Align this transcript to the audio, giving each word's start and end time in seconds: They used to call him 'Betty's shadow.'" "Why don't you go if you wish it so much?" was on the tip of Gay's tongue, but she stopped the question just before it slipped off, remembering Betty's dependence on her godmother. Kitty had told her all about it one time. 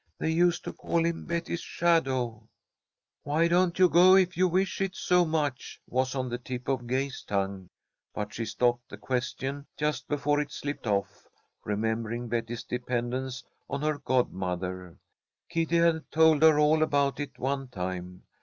They 0.17 0.31
used 0.31 0.63
to 0.63 0.73
call 0.73 1.05
him 1.05 1.25
'Betty's 1.27 1.59
shadow.'" 1.61 2.47
"Why 3.21 3.47
don't 3.47 3.77
you 3.77 3.87
go 3.87 4.15
if 4.15 4.35
you 4.35 4.47
wish 4.47 4.81
it 4.81 4.95
so 4.95 5.25
much?" 5.25 5.79
was 5.87 6.15
on 6.15 6.27
the 6.27 6.39
tip 6.39 6.67
of 6.67 6.87
Gay's 6.87 7.21
tongue, 7.21 7.69
but 8.11 8.33
she 8.33 8.45
stopped 8.45 8.89
the 8.89 8.97
question 8.97 9.67
just 9.77 10.07
before 10.07 10.39
it 10.39 10.51
slipped 10.51 10.87
off, 10.87 11.27
remembering 11.65 12.27
Betty's 12.29 12.63
dependence 12.63 13.43
on 13.69 13.83
her 13.83 13.99
godmother. 13.99 14.97
Kitty 15.49 15.77
had 15.77 16.09
told 16.09 16.41
her 16.41 16.57
all 16.57 16.81
about 16.81 17.19
it 17.19 17.37
one 17.37 17.67
time. 17.67 18.23